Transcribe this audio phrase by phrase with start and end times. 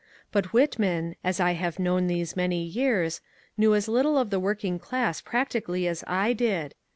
[0.31, 3.21] But Whitman— as I have known these many years—
[3.55, 6.73] knew as little of the working class practically as I did.